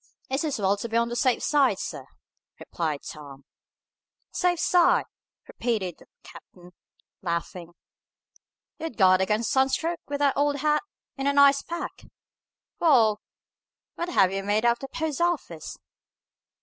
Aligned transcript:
"It's 0.31 0.43
as 0.43 0.57
well 0.57 0.77
to 0.77 0.89
be 0.89 0.97
on 0.97 1.09
the 1.09 1.15
safe 1.15 1.43
side, 1.43 1.77
sir," 1.77 2.07
replied 2.59 3.03
Tom. 3.03 3.45
"Safe 4.31 4.59
side!" 4.59 5.05
repeated 5.47 5.97
the 5.99 6.07
captain, 6.23 6.71
laughing. 7.21 7.73
"You'd 8.79 8.97
guard 8.97 9.21
against 9.21 9.49
a 9.51 9.51
sun 9.51 9.69
stroke, 9.69 9.99
with 10.07 10.17
that 10.17 10.35
old 10.35 10.55
hat, 10.55 10.81
in 11.17 11.27
an 11.27 11.37
Ice 11.37 11.61
Pack. 11.61 12.05
Wa'al! 12.79 13.21
What 13.93 14.09
have 14.09 14.31
you 14.33 14.41
made 14.41 14.65
out 14.65 14.81
at 14.83 14.87
the 14.87 14.87
Post 14.97 15.21
office?" 15.21 15.77